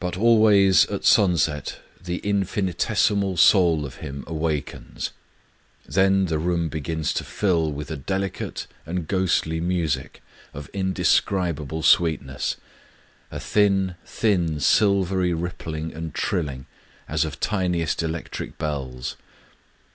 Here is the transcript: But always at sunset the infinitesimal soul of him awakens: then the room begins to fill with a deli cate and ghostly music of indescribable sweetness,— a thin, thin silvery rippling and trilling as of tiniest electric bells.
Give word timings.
But 0.00 0.18
always 0.18 0.84
at 0.90 1.06
sunset 1.06 1.78
the 1.98 2.16
infinitesimal 2.18 3.38
soul 3.38 3.86
of 3.86 3.94
him 4.04 4.22
awakens: 4.26 5.12
then 5.88 6.26
the 6.26 6.38
room 6.38 6.68
begins 6.68 7.14
to 7.14 7.24
fill 7.24 7.72
with 7.72 7.90
a 7.90 7.96
deli 7.96 8.28
cate 8.28 8.66
and 8.84 9.08
ghostly 9.08 9.62
music 9.62 10.22
of 10.52 10.68
indescribable 10.74 11.82
sweetness,— 11.82 12.56
a 13.30 13.40
thin, 13.40 13.94
thin 14.04 14.60
silvery 14.60 15.32
rippling 15.32 15.94
and 15.94 16.12
trilling 16.14 16.66
as 17.08 17.24
of 17.24 17.40
tiniest 17.40 18.02
electric 18.02 18.58
bells. 18.58 19.16